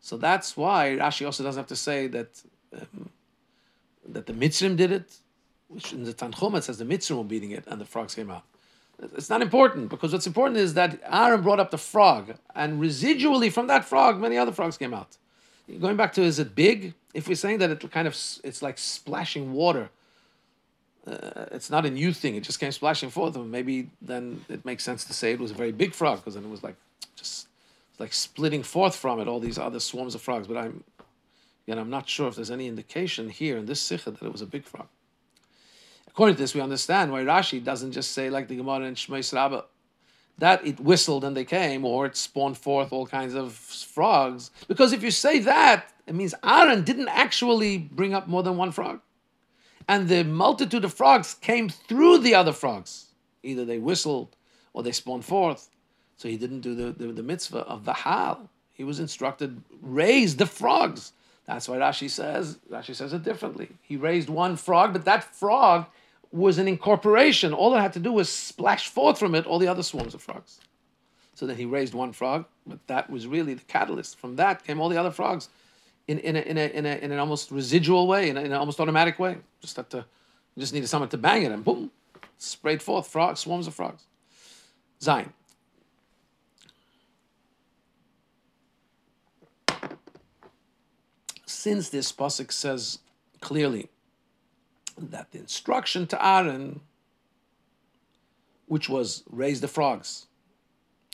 [0.00, 3.10] So that's why Rashi also doesn't have to say that um,
[4.08, 5.18] that the Mitzrim did it,
[5.68, 8.30] which in the Tanchum it says the Mitzrim were beating it and the frogs came
[8.30, 8.44] out.
[9.16, 13.52] It's not important because what's important is that Aaron brought up the frog, and residually
[13.52, 15.16] from that frog, many other frogs came out.
[15.80, 16.94] Going back to is it big?
[17.14, 19.90] If we're saying that it kind of it's like splashing water
[21.08, 22.34] uh, it's not a new thing.
[22.34, 23.36] It just came splashing forth.
[23.36, 26.34] And maybe then it makes sense to say it was a very big frog because
[26.34, 26.76] then it was like
[27.16, 27.48] just
[27.98, 30.46] like splitting forth from it all these other swarms of frogs.
[30.46, 30.84] But I'm
[31.66, 34.42] again, I'm not sure if there's any indication here in this sikha that it was
[34.42, 34.88] a big frog.
[36.18, 39.32] According to this, we understand why Rashi doesn't just say like the Gemara in Shmos
[39.32, 39.62] Rabbah
[40.38, 44.50] that it whistled and they came, or it spawned forth all kinds of frogs.
[44.66, 48.72] Because if you say that, it means Aaron didn't actually bring up more than one
[48.72, 49.00] frog
[49.86, 53.06] and the multitude of frogs came through the other frogs.
[53.44, 54.34] Either they whistled
[54.72, 55.70] or they spawned forth.
[56.16, 58.50] So he didn't do the, the, the mitzvah of the hal.
[58.72, 61.12] He was instructed, raise the frogs.
[61.46, 63.68] That's why Rashi says, Rashi says it differently.
[63.82, 65.86] He raised one frog, but that frog
[66.30, 67.52] was an incorporation.
[67.52, 70.22] All it had to do was splash forth from it all the other swarms of
[70.22, 70.60] frogs.
[71.34, 74.18] So then he raised one frog, but that was really the catalyst.
[74.18, 75.48] From that came all the other frogs
[76.08, 78.46] in, in, a, in, a, in, a, in an almost residual way, in, a, in
[78.46, 79.38] an almost automatic way.
[79.60, 80.04] Just had to,
[80.58, 81.90] just needed someone to bang it and boom,
[82.38, 84.04] sprayed forth frogs, swarms of frogs.
[85.00, 85.32] Zion.
[91.46, 92.98] Since this pasuk says
[93.40, 93.88] clearly
[95.00, 96.80] that the instruction to Aaron,
[98.66, 100.26] which was raise the frogs,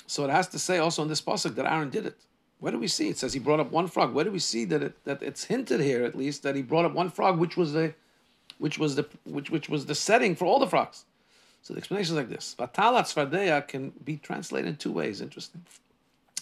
[0.07, 2.17] so it has to say also in this pasuk that Aaron did it.
[2.59, 3.09] Where do we see?
[3.09, 4.15] It says he brought up one frog.
[4.15, 6.85] Where do we see that it, that it's hinted here at least that he brought
[6.85, 7.95] up one frog, which was the,
[8.59, 11.05] which was the which which was the setting for all the frogs.
[11.63, 15.21] So the explanation is like this: Vatalat svardeya can be translated in two ways.
[15.21, 15.65] Interesting.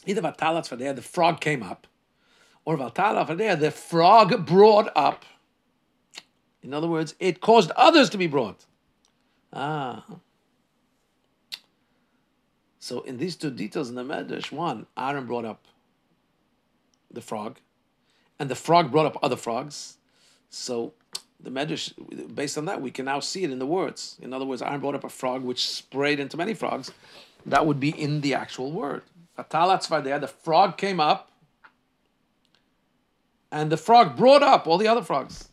[0.06, 1.86] Either Vatalat svardeya, the frog came up,
[2.64, 5.24] or Vatalat svardeya, the frog brought up.
[6.62, 8.64] In other words, it caused others to be brought.
[9.52, 10.04] Ah.
[12.78, 15.64] So in these two details in the Medrash, one, Aaron brought up
[17.10, 17.58] the frog,
[18.38, 19.98] and the frog brought up other frogs.
[20.50, 20.94] So
[21.38, 21.92] the Medrash,
[22.34, 24.16] based on that, we can now see it in the words.
[24.20, 26.90] In other words, Aaron brought up a frog which sprayed into many frogs.
[27.46, 29.02] That would be in the actual word.
[29.36, 31.30] The frog came up,
[33.50, 35.48] and the frog brought up all the other frogs.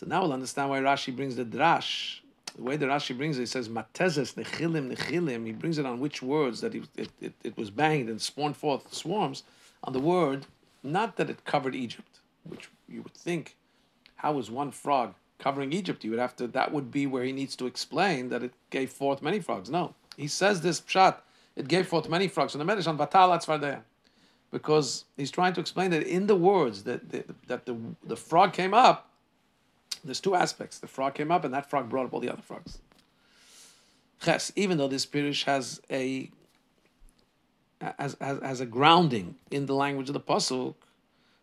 [0.00, 2.20] So now we'll understand why Rashi brings the drash.
[2.56, 5.44] The way the Rashi brings it, he says matezes nechilim nechilim.
[5.44, 8.56] He brings it on which words that he, it, it, it was banged and spawned
[8.56, 9.42] forth swarms
[9.84, 10.46] on the word,
[10.82, 13.56] not that it covered Egypt, which you would think,
[14.16, 16.02] how is one frog covering Egypt?
[16.02, 16.46] You would have to.
[16.46, 19.68] That would be where he needs to explain that it gave forth many frogs.
[19.68, 21.16] No, he says this pshat.
[21.56, 22.54] It gave forth many frogs.
[22.54, 23.82] And the Medrash on Batal
[24.50, 28.54] because he's trying to explain that in the words that the, that the, the frog
[28.54, 29.09] came up,
[30.04, 30.78] there's two aspects.
[30.78, 32.78] The frog came up, and that frog brought up all the other frogs.
[34.22, 36.30] Ches, even though this Pirush has a
[37.80, 40.74] has, has, has a grounding in the language of the pasuk,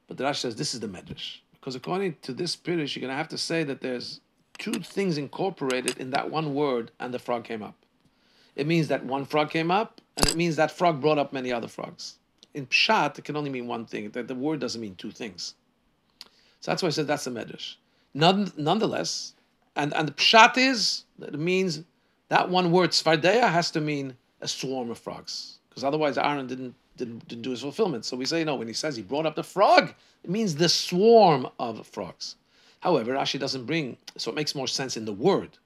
[0.07, 3.11] but the Rashi says this is the medrash because according to this Pirush, you're going
[3.11, 4.21] to have to say that there's
[4.59, 7.75] two things incorporated in that one word, and the frog came up.
[8.55, 11.51] It means that one frog came up, and it means that frog brought up many
[11.51, 12.17] other frogs
[12.57, 14.09] in pshat, it can only mean one thing.
[14.09, 15.53] That the word doesn't mean two things.
[16.59, 17.75] So that's why I said that's the medrash.
[18.17, 19.33] None, nonetheless,
[19.75, 21.83] and and the pshat is it means
[22.29, 26.73] that one word tzfardeya has to mean a swarm of frogs, because otherwise Aaron didn't,
[26.97, 28.05] didn't didn't do his fulfillment.
[28.05, 28.55] So we say no.
[28.55, 32.37] When he says he brought up the frog, it means the swarm of frogs.
[32.79, 35.59] However, Rashi doesn't bring, so it makes more sense in the word.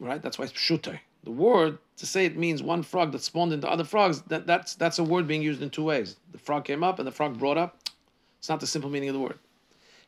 [0.00, 0.22] Right?
[0.22, 0.98] That's why it's pshuto.
[1.24, 4.22] The word to say it means one frog that spawned into other frogs.
[4.22, 6.16] That, that's that's a word being used in two ways.
[6.32, 7.76] The frog came up and the frog brought up.
[8.38, 9.38] It's not the simple meaning of the word.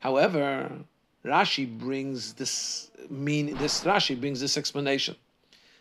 [0.00, 0.72] However,
[1.24, 3.56] Rashi brings this mean.
[3.56, 5.16] This Rashi brings this explanation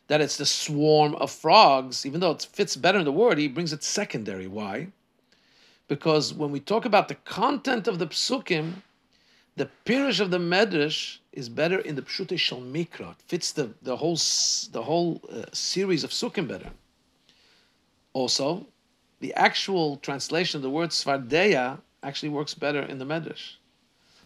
[0.07, 2.05] that it's the swarm of frogs.
[2.05, 4.47] Even though it fits better in the word, he brings it secondary.
[4.47, 4.87] Why?
[5.87, 8.73] Because when we talk about the content of the psukim,
[9.55, 13.11] the pirush of the medrash is better in the pshuto shel mikra.
[13.11, 14.17] It fits the, the whole
[14.71, 16.71] the whole uh, series of psukim better.
[18.13, 18.67] Also,
[19.19, 23.55] the actual translation of the word tzfardeya actually works better in the medrash.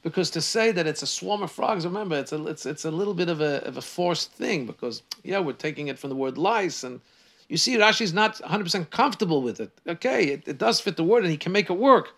[0.04, 2.92] Because to say that it's a swarm of frogs, remember, it's a, it's, it's a
[2.92, 6.16] little bit of a, of a forced thing because, yeah, we're taking it from the
[6.16, 6.84] word lice.
[6.84, 7.00] And
[7.48, 9.72] you see, Rashi's not 100% comfortable with it.
[9.88, 12.16] Okay, it, it does fit the word and he can make it work.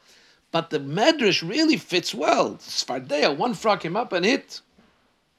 [0.51, 2.55] But the Medrash really fits well.
[2.55, 4.61] Tzfardeya, one frog came up and hit.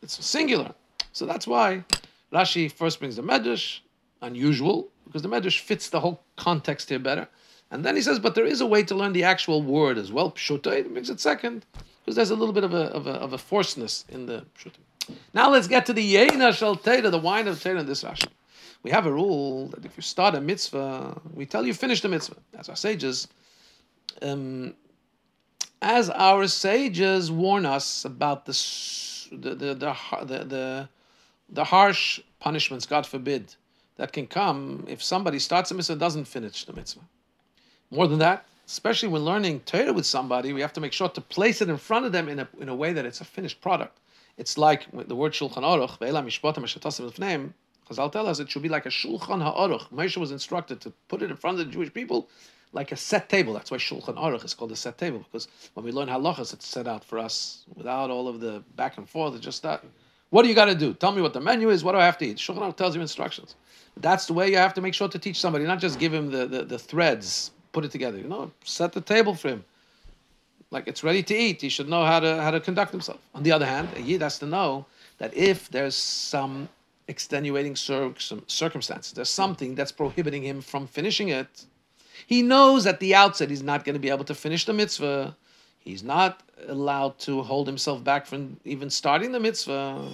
[0.03, 0.73] It's singular.
[1.13, 1.85] So that's why
[2.33, 3.81] Rashi first brings the Medrash,
[4.23, 7.27] unusual, because the Medrash fits the whole context here better.
[7.71, 10.13] And then he says, but there is a way to learn the actual word as
[10.13, 10.31] well.
[10.33, 11.67] Pshuto, it makes it second,
[12.07, 14.79] because there's a little bit of a, of a, of a forceness in the Pshuto.
[15.35, 18.29] Now let's get to the Yena Shel Shal the wine of Teda in this Rashi.
[18.85, 22.09] We have a rule that if you start a mitzvah, we tell you finish the
[22.09, 22.37] mitzvah.
[22.57, 23.27] As our sages,
[24.23, 24.75] um,
[25.83, 28.53] as our sages warn us about the
[29.33, 30.89] the the the, the,
[31.49, 33.57] the harsh punishments, God forbid,
[33.97, 37.03] that can come if somebody starts a mitzvah and doesn't finish the mitzvah.
[37.91, 41.21] More than that, especially when learning Torah with somebody, we have to make sure to
[41.21, 43.61] place it in front of them in a, in a way that it's a finished
[43.61, 43.99] product.
[44.37, 47.53] It's like the word Shulchan Aruch, Ve'ela Mishpatim Lefneim,
[47.89, 49.91] Chazal tell us it should be like a Shulchan HaAruch.
[49.91, 52.29] Moshe was instructed to put it in front of the Jewish people
[52.73, 53.53] like a set table.
[53.55, 56.67] That's why Shulchan Aruch is called a set table because when we learn halachas, it's
[56.67, 59.35] set out for us without all of the back and forth.
[59.35, 59.85] It's just that.
[60.31, 60.95] What do you got to do?
[60.95, 61.85] Tell me what the menu is.
[61.85, 62.39] What do I have to eat?
[62.39, 63.55] Shulchan Aruch tells you instructions.
[63.99, 66.31] That's the way you have to make sure to teach somebody, not just give him
[66.31, 68.19] the, the, the threads, put it together.
[68.25, 69.63] You know, set the table for him.
[70.75, 71.61] Like it's ready to eat.
[71.67, 73.21] He should know how to how to conduct himself.
[73.37, 74.87] On the other hand, a yid has to know
[75.21, 75.99] that if there's
[76.35, 76.55] some
[77.15, 81.53] extenuating circumstances, there's something that's prohibiting him from finishing it,
[82.27, 85.37] he knows at the outset he's not going to be able to finish the mitzvah.
[85.79, 90.09] He's not allowed to hold himself back from even starting the mitzvah.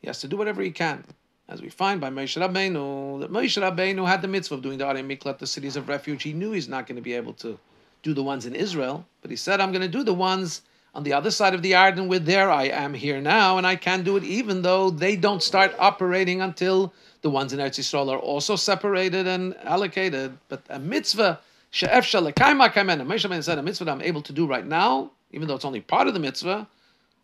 [0.00, 1.04] He has to do whatever he can.
[1.48, 4.84] As we find by Moshe Rabbeinu, that Moshe Rabbeinu had the mitzvah of doing the
[4.84, 6.22] Arei Miklat, the cities of refuge.
[6.22, 7.58] He knew he's not going to be able to
[8.02, 10.62] do the ones in Israel, but he said, I'm going to do the ones
[10.94, 13.76] on the other side of the Yarden where there I am here now, and I
[13.76, 18.10] can do it even though they don't start operating until the ones in Eretz Yisrael
[18.10, 20.38] are also separated and allocated.
[20.48, 21.40] But a mitzvah,
[21.70, 23.06] she'ef shalakaima kaimena.
[23.06, 25.80] Moshe Rabbeinu said, a mitzvah I'm able to do right now, even though it's only
[25.80, 26.66] part of the mitzvah,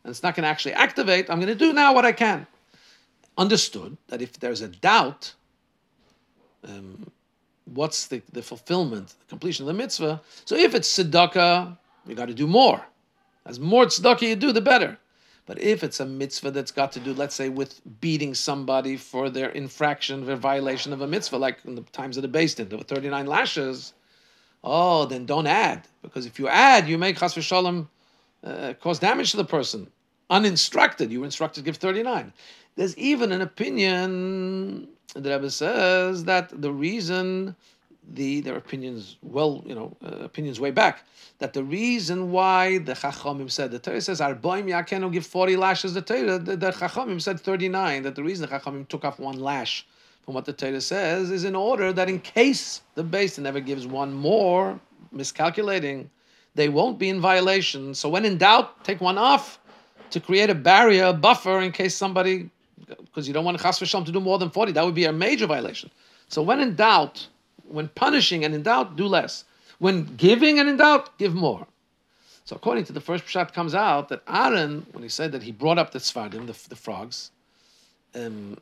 [0.05, 2.47] and it's not going to actually activate, I'm going to do now what I can.
[3.39, 5.33] Understood that if there's a doubt,
[6.65, 7.11] um,
[7.67, 10.21] what's the, the fulfillment, the completion of the mitzvah?
[10.45, 12.85] So if it's tzedakah, you got to do more.
[13.47, 14.99] As more tzedakah you do, the better.
[15.47, 19.31] But if it's a mitzvah that's got to do, let's say, with beating somebody for
[19.31, 22.77] their infraction, their violation of a mitzvah, like in the times of the Din, there
[22.77, 23.95] were 39 lashes,
[24.63, 25.87] oh, then don't add.
[26.03, 27.87] Because if you add, you make chas v'shalom,
[28.45, 29.91] uh, cause damage to the person.
[30.29, 32.33] Uninstructed, you were instructed to give 39.
[32.79, 37.57] There's even an opinion, the Rebbe says, that the reason
[38.11, 41.05] the their opinions well, you know, uh, opinions way back
[41.41, 45.93] that the reason why the Chachamim said the Torah says Arboim Yakenu give forty lashes
[45.93, 49.19] the Torah the, the Chachamim said thirty nine that the reason the Chachamim took off
[49.19, 49.85] one lash
[50.25, 53.89] from what the Torah says is in order that in case the base never gives
[53.89, 54.79] one more
[55.11, 56.09] miscalculating
[56.55, 57.93] they won't be in violation.
[57.93, 59.59] So when in doubt take one off
[60.11, 62.51] to create a barrier a buffer in case somebody
[62.87, 65.47] because you don't want Chas to do more than 40 that would be a major
[65.47, 65.91] violation
[66.29, 67.29] so when in doubt
[67.69, 69.45] when punishing and in doubt, do less.
[69.79, 71.67] When giving and in doubt, give more.
[72.45, 75.53] So according to the first pshat, comes out that Aaron, when he said that he
[75.53, 77.31] brought up the tzfardim, the, the frogs,
[78.15, 78.57] um,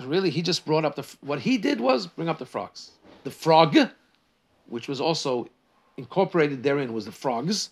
[0.00, 2.90] really he just brought up the what he did was bring up the frogs.
[3.22, 3.76] The frog,
[4.66, 5.48] which was also
[5.96, 7.70] incorporated therein, was the frogs,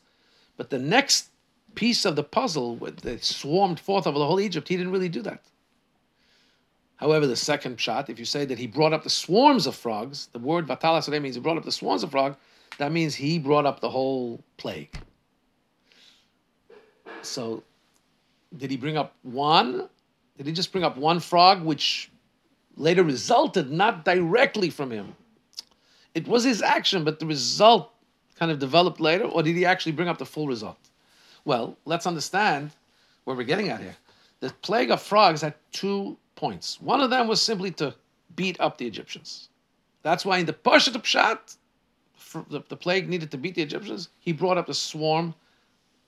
[0.57, 1.31] but the next
[1.75, 5.23] piece of the puzzle, they swarmed forth over the whole Egypt, he didn't really do
[5.23, 5.43] that.
[7.01, 10.29] However, the second shot, if you say that he brought up the swarms of frogs,
[10.33, 12.37] the word vatala means he brought up the swarms of frogs,
[12.77, 14.95] that means he brought up the whole plague.
[17.23, 17.63] So,
[18.59, 19.89] did he bring up one?
[20.37, 22.11] Did he just bring up one frog, which
[22.77, 25.17] later resulted not directly from him?
[26.15, 27.93] It was his action, but the result
[28.39, 30.79] kind of developed later, or did he actually bring up the full result?
[31.47, 32.73] Well, let's understand
[33.25, 33.97] where we're getting at here.
[34.41, 36.81] The plague of frogs had two points.
[36.81, 37.95] One of them was simply to
[38.35, 39.51] beat up the Egyptians.
[40.03, 41.57] That's why in the Parshat Pshat,
[42.49, 44.09] the, the plague needed to beat the Egyptians.
[44.21, 45.35] He brought up the swarm.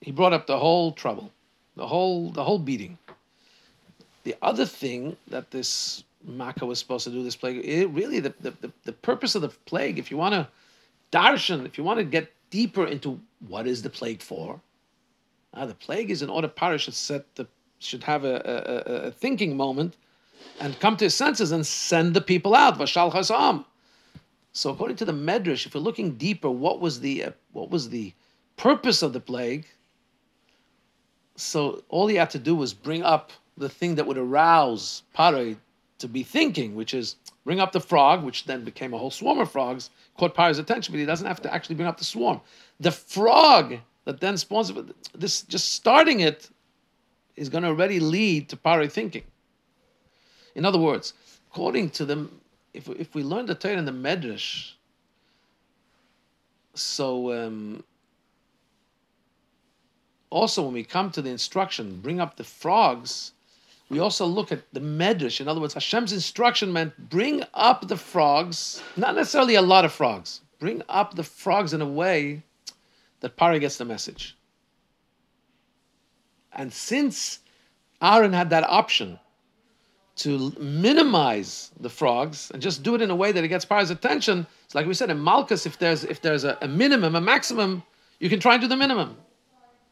[0.01, 1.31] He brought up the whole trouble,
[1.75, 2.97] the whole the whole beating.
[4.23, 8.33] The other thing that this Makkah was supposed to do, this plague, it really the,
[8.41, 10.47] the, the, the purpose of the plague, if you want to
[11.11, 14.59] darshan, if you want to get deeper into what is the plague for,
[15.53, 17.45] uh, the plague is in order parish should set the
[17.79, 19.95] should have a, a, a, thinking moment
[20.59, 22.77] and come to his senses and send the people out.
[22.77, 23.65] Vashal Chazam.
[24.51, 27.89] So according to the Medrash, if we're looking deeper, what was the uh, what was
[27.89, 28.13] the
[28.55, 29.65] purpose of the plague?
[31.35, 35.57] So all he had to do was bring up the thing that would arouse Paro
[35.99, 37.15] to be thinking, which is
[37.45, 40.91] bring up the frog, which then became a whole swarm of frogs, caught Paro's attention,
[40.91, 42.39] but he doesn't have to actually bring up the swarm.
[42.79, 44.71] The frog that then spawns
[45.15, 46.49] this, just starting it,
[47.35, 49.23] is going to already lead to Pare thinking.
[50.55, 51.13] In other words,
[51.51, 52.41] according to them,
[52.73, 54.73] if, if we learn the Torah in the Medrash,
[56.75, 57.83] so um,
[60.29, 63.33] also when we come to the instruction, bring up the frogs,
[63.89, 65.39] we also look at the Medrash.
[65.39, 69.93] In other words, Hashem's instruction meant bring up the frogs, not necessarily a lot of
[69.93, 72.41] frogs, bring up the frogs in a way
[73.19, 74.35] that Paro gets the message.
[76.51, 77.39] And since
[78.01, 79.19] Aaron had that option
[80.15, 83.89] to minimize the frogs and just do it in a way that it gets Paro's
[83.89, 84.45] attention.
[84.65, 87.83] It's like we said in Malchus, if there's if there's a, a, minimum, a maximum,
[88.19, 89.17] you can try and do the minimum,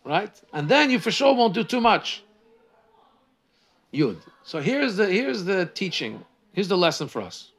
[0.03, 0.31] right?
[0.53, 2.23] And then you for sure won't do too much.
[3.93, 4.17] Yud.
[4.43, 6.23] So here's the here's the teaching.
[6.53, 7.51] Here's the lesson for us.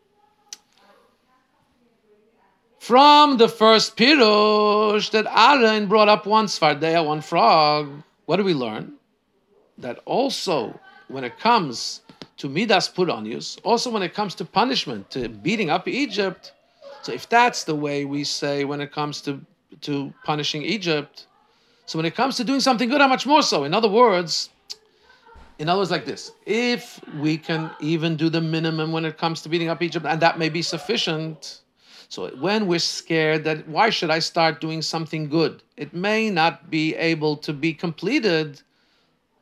[2.79, 8.55] From the first pirush that Aaron brought up one tzfardeya, one frog, what do we
[8.55, 8.95] learn?
[9.79, 12.03] That also when it comes
[12.39, 13.59] to Midas puraniyus.
[13.63, 16.53] also when it comes to punishment, to beating up Egypt.
[17.03, 19.41] So if that's the way we say when it comes to,
[19.83, 21.27] to punishing Egypt,
[21.87, 23.65] so when it comes to doing something good, how much more so?
[23.65, 24.51] In other words,
[25.59, 29.43] in other words, like this: if we can even do the minimum when it comes
[29.43, 31.61] to beating up Egypt, and that may be sufficient.
[32.09, 35.63] So when we're scared that why should I start doing something good?
[35.77, 38.61] It may not be able to be completed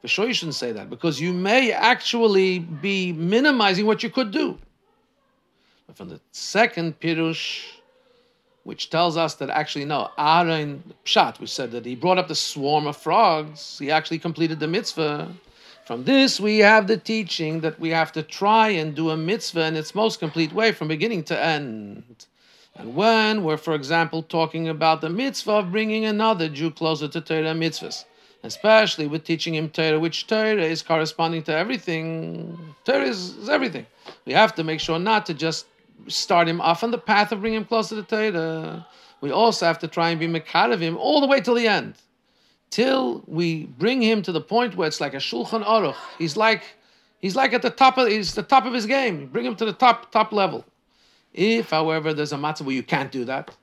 [0.00, 4.30] for sure, you shouldn't say that because you may actually be minimizing what you could
[4.30, 4.58] do.
[5.86, 7.64] But from the second pirush,
[8.64, 12.34] which tells us that actually no, Aaron Pshat, we said that he brought up the
[12.34, 15.34] swarm of frogs, he actually completed the mitzvah.
[15.84, 19.66] From this, we have the teaching that we have to try and do a mitzvah
[19.66, 22.26] in its most complete way from beginning to end.
[22.76, 27.20] And when we're, for example, talking about the mitzvah of bringing another Jew closer to
[27.20, 28.04] Torah mitzvahs,
[28.42, 32.74] especially with teaching him Torah, which Torah is corresponding to everything.
[32.84, 33.86] Torah is, is, everything.
[34.24, 35.66] We have to make sure not to just
[36.08, 38.86] start him off on the path of bringing him closer to Torah.
[39.20, 41.94] We also have to try and be Mekarev him all the way till the end.
[42.70, 45.96] till we bring him to the point where it's like a shulchan aruch.
[46.18, 46.62] He's like,
[47.18, 49.26] he's like at the top of, he's the top of his game.
[49.26, 50.64] Bring him to the top, top level.
[51.34, 53.54] If, however, there's a matzah where you can't do that,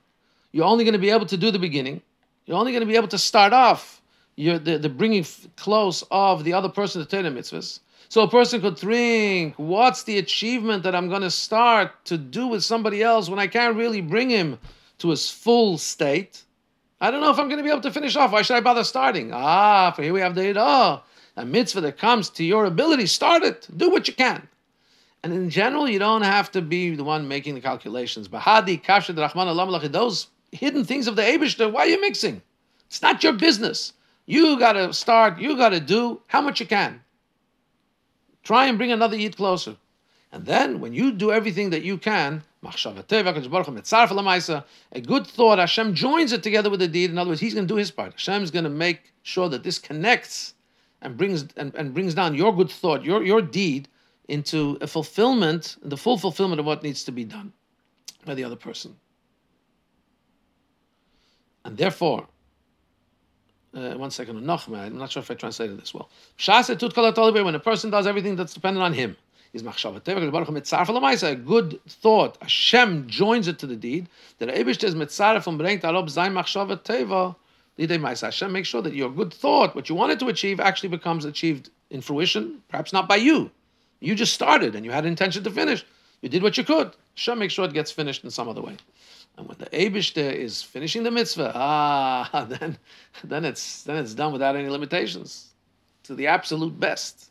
[0.52, 2.00] you're only going to be able to do the beginning.
[2.46, 4.00] You're only going to be able to start off
[4.38, 5.26] you're the, the bringing
[5.56, 7.80] close of the other person to Torah mitzvahs.
[8.08, 12.46] So a person could think, what's the achievement that I'm going to start to do
[12.46, 14.58] with somebody else when I can't really bring him
[14.98, 16.44] to his full state?
[17.00, 18.32] I don't know if I'm going to be able to finish off.
[18.32, 19.32] Why should I bother starting?
[19.32, 21.02] Ah, for here we have the oh,
[21.36, 23.06] a mitzvah that comes to your ability.
[23.06, 23.68] Start it.
[23.76, 24.48] Do what you can.
[25.24, 28.28] And in general, you don't have to be the one making the calculations.
[28.28, 32.40] Bahadi, kasha, rahman, those hidden things of the Abishter, why are you mixing?
[32.86, 33.92] It's not your business.
[34.28, 37.00] You got to start, you got to do how much you can.
[38.42, 39.76] Try and bring another Yid closer.
[40.30, 42.70] And then when you do everything that you can, a
[45.00, 47.10] good thought, Hashem joins it together with the deed.
[47.10, 48.12] In other words, He's going to do His part.
[48.12, 50.52] Hashem is going to make sure that this connects
[51.00, 53.88] and brings and, and brings down your good thought, your your deed,
[54.28, 57.50] into a fulfillment, the full fulfillment of what needs to be done
[58.26, 58.94] by the other person.
[61.64, 62.28] And therefore,
[63.74, 66.08] uh, one second, Nachma, I'm not sure if I translated this well.
[66.46, 69.16] When a person does everything that's dependent on him,
[69.52, 69.62] is
[71.22, 72.38] a good thought.
[72.40, 74.08] Hashem joins it to the deed.
[74.38, 74.86] That is.
[78.20, 81.70] Hashem makes sure that your good thought, what you wanted to achieve, actually becomes achieved
[81.90, 82.62] in fruition.
[82.68, 83.50] Perhaps not by you.
[84.00, 85.84] You just started and you had intention to finish.
[86.20, 86.94] You did what you could.
[87.16, 88.76] Hashem makes sure it gets finished in some other way.
[89.38, 92.76] And when the Abishter is finishing the mitzvah, ah, then,
[93.22, 95.52] then it's then it's done without any limitations
[96.02, 97.30] to the absolute best.